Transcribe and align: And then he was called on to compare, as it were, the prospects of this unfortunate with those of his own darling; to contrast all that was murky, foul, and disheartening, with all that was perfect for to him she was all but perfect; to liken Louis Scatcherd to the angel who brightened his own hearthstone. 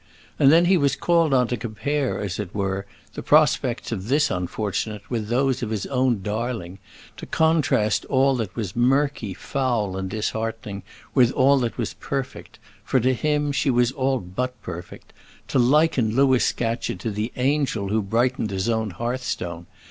And 0.39 0.51
then 0.51 0.65
he 0.65 0.77
was 0.77 0.95
called 0.95 1.31
on 1.31 1.47
to 1.49 1.55
compare, 1.57 2.17
as 2.19 2.39
it 2.39 2.55
were, 2.55 2.87
the 3.13 3.21
prospects 3.21 3.91
of 3.91 4.07
this 4.07 4.31
unfortunate 4.31 5.07
with 5.11 5.27
those 5.27 5.61
of 5.61 5.69
his 5.69 5.85
own 5.85 6.23
darling; 6.23 6.79
to 7.17 7.27
contrast 7.27 8.03
all 8.05 8.35
that 8.37 8.55
was 8.55 8.75
murky, 8.75 9.35
foul, 9.35 9.95
and 9.95 10.09
disheartening, 10.09 10.81
with 11.13 11.31
all 11.33 11.59
that 11.59 11.77
was 11.77 11.93
perfect 11.93 12.57
for 12.83 12.99
to 12.99 13.13
him 13.13 13.51
she 13.51 13.69
was 13.69 13.91
all 13.91 14.17
but 14.19 14.59
perfect; 14.63 15.13
to 15.49 15.59
liken 15.59 16.15
Louis 16.15 16.43
Scatcherd 16.43 16.99
to 17.01 17.11
the 17.11 17.31
angel 17.35 17.89
who 17.89 18.01
brightened 18.01 18.49
his 18.49 18.67
own 18.69 18.89
hearthstone. 18.89 19.67